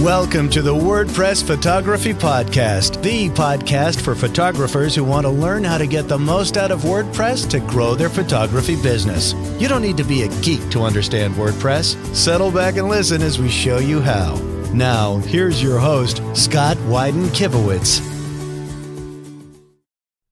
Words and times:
Welcome 0.00 0.48
to 0.50 0.62
the 0.62 0.74
WordPress 0.74 1.46
Photography 1.46 2.14
Podcast, 2.14 3.02
the 3.02 3.28
podcast 3.28 4.00
for 4.00 4.14
photographers 4.14 4.94
who 4.94 5.04
want 5.04 5.26
to 5.26 5.30
learn 5.30 5.62
how 5.62 5.76
to 5.76 5.86
get 5.86 6.08
the 6.08 6.18
most 6.18 6.56
out 6.56 6.70
of 6.70 6.80
WordPress 6.80 7.46
to 7.50 7.60
grow 7.60 7.94
their 7.94 8.08
photography 8.08 8.80
business. 8.80 9.34
You 9.60 9.68
don't 9.68 9.82
need 9.82 9.98
to 9.98 10.04
be 10.04 10.22
a 10.22 10.28
geek 10.40 10.66
to 10.70 10.84
understand 10.84 11.34
WordPress. 11.34 12.16
Settle 12.16 12.50
back 12.50 12.78
and 12.78 12.88
listen 12.88 13.20
as 13.20 13.38
we 13.38 13.50
show 13.50 13.76
you 13.76 14.00
how. 14.00 14.36
Now, 14.72 15.18
here's 15.18 15.62
your 15.62 15.78
host, 15.78 16.22
Scott 16.34 16.78
Wyden 16.78 17.26
Kivowitz. 17.36 18.00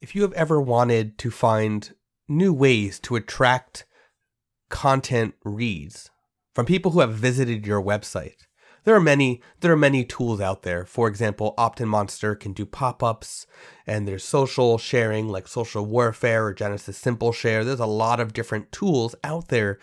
If 0.00 0.16
you 0.16 0.22
have 0.22 0.32
ever 0.32 0.60
wanted 0.60 1.18
to 1.18 1.30
find 1.30 1.94
new 2.28 2.52
ways 2.52 2.98
to 2.98 3.14
attract 3.14 3.86
content 4.70 5.34
reads 5.44 6.10
from 6.52 6.66
people 6.66 6.90
who 6.90 6.98
have 6.98 7.14
visited 7.14 7.64
your 7.64 7.80
website, 7.80 8.46
there 8.84 8.94
are 8.94 9.00
many 9.00 9.40
there 9.60 9.72
are 9.72 9.76
many 9.76 10.04
tools 10.04 10.40
out 10.40 10.62
there. 10.62 10.84
For 10.84 11.08
example, 11.08 11.54
OptinMonster 11.58 12.38
can 12.38 12.52
do 12.52 12.66
pop-ups 12.66 13.46
and 13.86 14.06
there's 14.06 14.24
social 14.24 14.78
sharing 14.78 15.28
like 15.28 15.48
Social 15.48 15.86
Warfare 15.86 16.46
or 16.46 16.54
Genesis 16.54 16.96
Simple 16.96 17.32
Share. 17.32 17.64
There's 17.64 17.80
a 17.80 17.86
lot 17.86 18.20
of 18.20 18.32
different 18.32 18.72
tools 18.72 19.14
out 19.22 19.48
there 19.48 19.78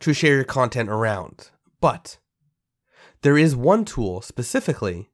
to 0.00 0.12
share 0.12 0.36
your 0.36 0.44
content 0.44 0.88
around. 0.88 1.50
But 1.80 2.18
there 3.22 3.38
is 3.38 3.54
one 3.56 3.84
tool 3.84 4.22
specifically 4.22 5.10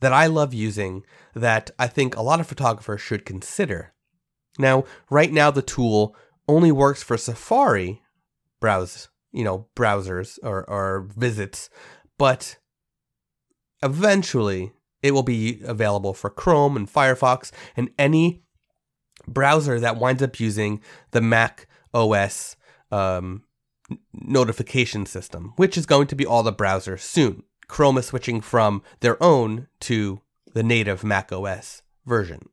that 0.00 0.12
I 0.12 0.26
love 0.26 0.52
using 0.52 1.04
that 1.34 1.70
I 1.78 1.86
think 1.86 2.16
a 2.16 2.22
lot 2.22 2.40
of 2.40 2.46
photographers 2.46 3.00
should 3.00 3.24
consider. 3.24 3.94
Now, 4.58 4.84
right 5.10 5.32
now 5.32 5.50
the 5.50 5.62
tool 5.62 6.14
only 6.48 6.72
works 6.72 7.02
for 7.02 7.16
Safari 7.16 8.02
browse, 8.60 9.08
you 9.32 9.44
know, 9.44 9.68
browsers 9.76 10.38
or, 10.42 10.68
or 10.68 11.08
visits, 11.16 11.68
but 12.18 12.58
eventually 13.82 14.72
it 15.02 15.12
will 15.12 15.22
be 15.22 15.60
available 15.64 16.14
for 16.14 16.30
Chrome 16.30 16.76
and 16.76 16.92
Firefox 16.92 17.50
and 17.76 17.90
any 17.98 18.42
browser 19.26 19.78
that 19.80 19.96
winds 19.96 20.22
up 20.22 20.40
using 20.40 20.80
the 21.10 21.20
Mac 21.20 21.68
OS 21.92 22.56
um, 22.90 23.44
notification 24.12 25.06
system, 25.06 25.52
which 25.56 25.76
is 25.76 25.86
going 25.86 26.06
to 26.08 26.16
be 26.16 26.26
all 26.26 26.42
the 26.42 26.52
browsers 26.52 27.00
soon. 27.00 27.42
Chrome 27.68 27.98
is 27.98 28.06
switching 28.06 28.40
from 28.40 28.82
their 29.00 29.22
own 29.22 29.68
to 29.80 30.20
the 30.54 30.62
native 30.62 31.04
Mac 31.04 31.32
OS 31.32 31.82
version. 32.04 32.48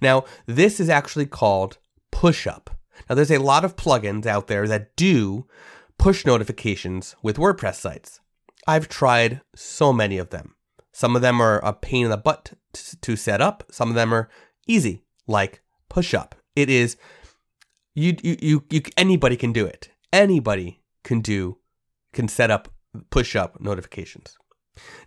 Now, 0.00 0.24
this 0.46 0.78
is 0.78 0.88
actually 0.88 1.26
called 1.26 1.78
PushUp. 2.12 2.68
Now, 3.08 3.14
there's 3.14 3.30
a 3.30 3.38
lot 3.38 3.64
of 3.64 3.76
plugins 3.76 4.26
out 4.26 4.46
there 4.46 4.68
that 4.68 4.94
do 4.96 5.46
push 5.98 6.24
notifications 6.24 7.16
with 7.22 7.36
WordPress 7.36 7.76
sites. 7.76 8.20
I've 8.66 8.88
tried 8.88 9.40
so 9.54 9.92
many 9.92 10.18
of 10.18 10.30
them. 10.30 10.54
Some 10.92 11.16
of 11.16 11.22
them 11.22 11.40
are 11.40 11.58
a 11.64 11.72
pain 11.72 12.04
in 12.04 12.10
the 12.10 12.16
butt 12.16 12.52
to 12.72 13.16
set 13.16 13.40
up. 13.40 13.64
Some 13.70 13.88
of 13.88 13.94
them 13.94 14.14
are 14.14 14.28
easy, 14.66 15.02
like 15.26 15.62
PushUp. 15.90 16.32
It 16.54 16.70
is 16.70 16.96
you, 17.94 18.16
you 18.22 18.36
you 18.40 18.64
you 18.70 18.82
anybody 18.96 19.36
can 19.36 19.52
do 19.52 19.66
it. 19.66 19.88
Anybody 20.12 20.82
can 21.02 21.20
do 21.20 21.58
can 22.12 22.28
set 22.28 22.50
up 22.50 22.68
PushUp 23.10 23.60
notifications. 23.60 24.36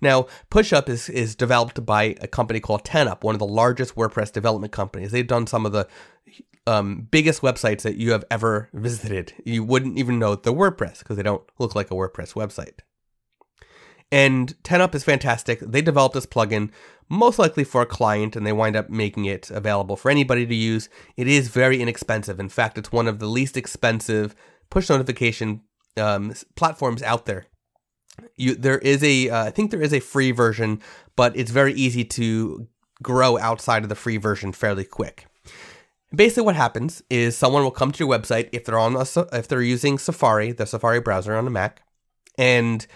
Now, 0.02 0.28
PushUp 0.52 0.88
is 0.89 1.09
is 1.09 1.35
developed 1.35 1.85
by 1.85 2.16
a 2.22 2.28
company 2.28 2.59
called 2.59 2.83
10up, 2.83 3.23
one 3.23 3.35
of 3.35 3.39
the 3.39 3.47
largest 3.47 3.95
WordPress 3.95 4.31
development 4.31 4.73
companies. 4.73 5.11
They've 5.11 5.28
done 5.28 5.47
some 5.47 5.66
of 5.66 5.72
the 5.72 5.88
um, 6.66 7.08
biggest 7.09 7.41
websites 7.41 7.81
that 7.81 7.95
you 7.95 8.11
have 8.11 8.25
ever 8.30 8.69
visited. 8.73 9.33
You 9.45 9.63
wouldn't 9.63 9.97
even 9.97 10.19
know 10.19 10.35
they're 10.35 10.53
WordPress 10.53 11.00
because 11.00 11.17
they 11.17 11.23
don't 11.23 11.44
look 11.59 11.75
like 11.75 11.91
a 11.91 11.95
WordPress 11.95 12.33
website. 12.33 12.80
And 14.11 14.55
10up 14.63 14.95
is 14.95 15.03
fantastic. 15.03 15.59
They 15.59 15.81
developed 15.81 16.16
this 16.16 16.25
plugin 16.25 16.72
most 17.09 17.39
likely 17.39 17.63
for 17.63 17.81
a 17.81 17.86
client 17.86 18.36
and 18.36 18.45
they 18.45 18.53
wind 18.53 18.75
up 18.75 18.89
making 18.89 19.25
it 19.25 19.50
available 19.52 19.95
for 19.95 20.11
anybody 20.11 20.45
to 20.45 20.55
use. 20.55 20.89
It 21.16 21.27
is 21.27 21.50
very 21.50 21.81
inexpensive. 21.81 22.39
In 22.39 22.50
fact, 22.50 22.78
it's 22.78 22.91
one 22.91 23.07
of 23.07 23.19
the 23.19 23.28
least 23.28 23.57
expensive 23.57 24.35
push 24.69 24.90
notification 24.90 25.62
um, 25.97 26.34
platforms 26.56 27.01
out 27.03 27.25
there. 27.25 27.46
You, 28.35 28.56
there 28.56 28.79
is 28.79 29.03
a, 29.03 29.29
uh, 29.29 29.46
I 29.46 29.50
think 29.51 29.72
there 29.72 29.81
is 29.81 29.94
a 29.94 30.00
free 30.00 30.31
version, 30.31 30.81
but 31.16 31.35
it's 31.38 31.51
very 31.51 31.73
easy 31.73 32.03
to 32.03 32.67
grow 33.01 33.38
outside 33.38 33.84
of 33.84 33.90
the 33.90 33.96
free 33.96 34.17
version 34.17 34.51
fairly 34.51 34.84
quick. 34.84 35.28
Basically, 36.16 36.44
what 36.44 36.56
happens 36.56 37.03
is 37.09 37.38
someone 37.38 37.63
will 37.63 37.72
come 37.72 37.91
to 37.91 38.06
your 38.06 38.17
website 38.17 38.50
if 38.53 38.66
they're 38.66 38.79
on 38.79 38.96
a, 38.96 39.06
if 39.34 39.47
they're 39.47 39.62
using 39.62 39.97
Safari, 39.97 40.51
the 40.51 40.66
Safari 40.66 41.01
browser 41.01 41.35
on 41.35 41.46
a 41.46 41.51
Mac, 41.51 41.81
and 42.38 42.88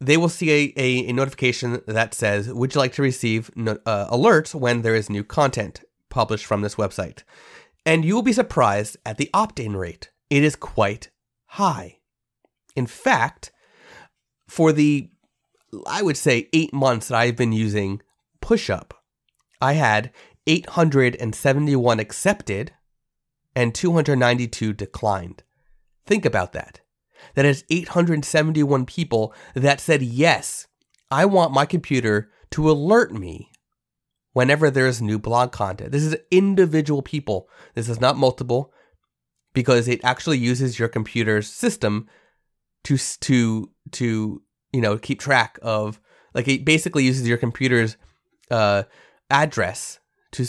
they 0.00 0.16
will 0.16 0.28
see 0.28 0.50
a, 0.50 0.72
a, 0.76 1.08
a, 1.08 1.12
notification 1.12 1.80
that 1.86 2.14
says, 2.14 2.52
Would 2.52 2.74
you 2.74 2.80
like 2.80 2.92
to 2.94 3.02
receive 3.02 3.50
no, 3.56 3.78
uh, 3.86 4.08
alerts 4.10 4.54
when 4.54 4.82
there 4.82 4.94
is 4.94 5.08
new 5.08 5.24
content 5.24 5.82
published 6.10 6.44
from 6.44 6.62
this 6.62 6.74
website? 6.74 7.22
And 7.84 8.04
you 8.04 8.14
will 8.14 8.22
be 8.22 8.32
surprised 8.32 8.96
at 9.06 9.16
the 9.16 9.30
opt 9.32 9.60
in 9.60 9.76
rate. 9.76 10.10
It 10.28 10.42
is 10.42 10.56
quite 10.56 11.10
high. 11.46 11.98
In 12.74 12.86
fact, 12.86 13.52
for 14.48 14.72
the, 14.72 15.08
I 15.86 16.02
would 16.02 16.16
say, 16.16 16.48
eight 16.52 16.72
months 16.72 17.08
that 17.08 17.16
I've 17.16 17.36
been 17.36 17.52
using 17.52 18.02
PushUp, 18.42 18.90
I 19.60 19.74
had 19.74 20.12
871 20.46 22.00
accepted 22.00 22.72
and 23.54 23.74
292 23.74 24.74
declined. 24.74 25.42
Think 26.04 26.26
about 26.26 26.52
that 26.52 26.80
that 27.34 27.44
has 27.44 27.64
871 27.70 28.86
people 28.86 29.34
that 29.54 29.80
said, 29.80 30.02
yes, 30.02 30.66
I 31.10 31.24
want 31.24 31.52
my 31.52 31.66
computer 31.66 32.30
to 32.52 32.70
alert 32.70 33.12
me 33.12 33.50
whenever 34.32 34.70
there's 34.70 35.00
new 35.00 35.18
blog 35.18 35.52
content. 35.52 35.92
This 35.92 36.04
is 36.04 36.16
individual 36.30 37.02
people. 37.02 37.48
This 37.74 37.88
is 37.88 38.00
not 38.00 38.16
multiple 38.16 38.72
because 39.54 39.88
it 39.88 40.00
actually 40.04 40.36
uses 40.36 40.78
your 40.78 40.88
computer's 40.88 41.48
system 41.48 42.06
to 42.84 42.98
to 42.98 43.70
to 43.92 44.42
you 44.72 44.80
know 44.80 44.98
keep 44.98 45.18
track 45.18 45.58
of 45.62 45.98
like 46.34 46.46
it 46.46 46.66
basically 46.66 47.04
uses 47.04 47.26
your 47.26 47.38
computer's 47.38 47.96
uh, 48.50 48.82
address 49.30 49.98
to 50.32 50.46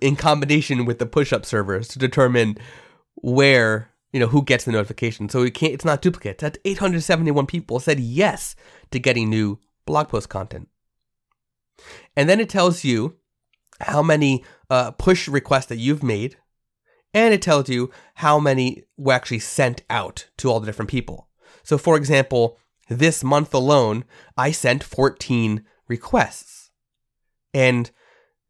in 0.00 0.16
combination 0.16 0.84
with 0.84 0.98
the 0.98 1.06
PushUp 1.06 1.44
servers 1.44 1.86
to 1.88 2.00
determine 2.00 2.58
where 3.14 3.91
you 4.12 4.20
know, 4.20 4.26
who 4.26 4.42
gets 4.42 4.64
the 4.64 4.72
notification. 4.72 5.28
So 5.28 5.42
it 5.42 5.54
can't, 5.54 5.72
it's 5.72 5.84
not 5.84 6.02
duplicate. 6.02 6.38
That's 6.38 6.58
871 6.64 7.46
people 7.46 7.80
said 7.80 7.98
yes 7.98 8.54
to 8.90 8.98
getting 8.98 9.30
new 9.30 9.58
blog 9.86 10.08
post 10.08 10.28
content. 10.28 10.68
And 12.16 12.28
then 12.28 12.40
it 12.40 12.48
tells 12.48 12.84
you 12.84 13.16
how 13.80 14.02
many 14.02 14.44
uh, 14.70 14.92
push 14.92 15.28
requests 15.28 15.66
that 15.66 15.78
you've 15.78 16.02
made, 16.02 16.36
and 17.14 17.34
it 17.34 17.42
tells 17.42 17.68
you 17.68 17.90
how 18.16 18.38
many 18.38 18.84
were 18.96 19.12
actually 19.12 19.40
sent 19.40 19.82
out 19.90 20.28
to 20.38 20.50
all 20.50 20.60
the 20.60 20.66
different 20.66 20.90
people. 20.90 21.28
So, 21.62 21.78
for 21.78 21.96
example, 21.96 22.58
this 22.88 23.24
month 23.24 23.54
alone, 23.54 24.04
I 24.36 24.52
sent 24.52 24.84
14 24.84 25.64
requests. 25.88 26.70
And 27.54 27.90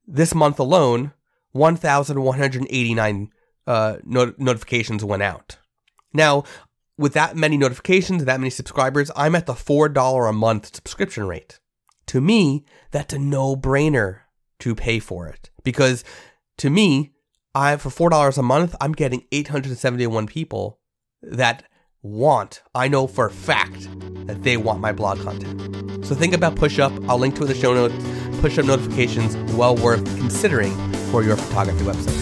this 0.07 0.35
month 0.35 0.59
alone, 0.59 1.13
1,189 1.53 3.31
uh, 3.67 3.97
not- 4.05 4.39
notifications 4.39 5.05
went 5.05 5.23
out. 5.23 5.59
Now, 6.13 6.45
with 6.99 7.15
that 7.15 7.37
many 7.37 7.57
notifications, 7.57 8.25
that 8.25 8.41
many 8.41 8.51
subscribers, 8.51 9.11
I'm 9.17 9.35
at 9.35 9.47
the 9.47 9.55
$4 9.55 10.29
a 10.29 10.33
month 10.33 10.75
subscription 10.75 11.27
rate. 11.27 11.59
To 12.07 12.21
me, 12.21 12.65
that's 12.91 13.15
a 13.15 13.19
no 13.19 13.57
brainer 13.57 14.21
to 14.61 14.75
pay 14.75 14.99
for 14.99 15.27
it 15.27 15.51
because 15.65 16.05
to 16.59 16.71
me, 16.71 17.13
I 17.55 17.77
for 17.77 17.91
$4 17.91 18.39
a 18.39 18.43
month, 18.43 18.75
I'm 18.81 18.93
getting 18.93 19.25
871 19.33 20.27
people 20.27 20.79
that 21.23 21.65
want, 22.03 22.63
I 22.75 22.89
know 22.89 23.07
for 23.07 23.27
a 23.27 23.31
fact 23.31 23.89
that 24.27 24.43
they 24.43 24.57
want 24.57 24.81
my 24.81 24.93
blog 24.93 25.21
content. 25.21 26.05
So 26.05 26.15
think 26.15 26.35
about 26.35 26.57
PushUp. 26.57 27.09
I'll 27.09 27.19
link 27.19 27.37
to 27.37 27.43
it 27.43 27.45
in 27.45 27.53
the 27.53 27.61
show 27.61 27.75
notes. 27.75 27.95
PushUp 28.43 28.67
notifications, 28.67 29.37
well 29.55 29.77
worth 29.77 30.05
considering 30.19 30.75
for 31.11 31.23
your 31.23 31.37
photography 31.37 31.85
website. 31.85 32.22